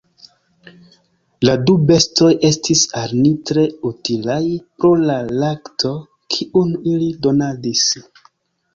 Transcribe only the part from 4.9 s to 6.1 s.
la lakto,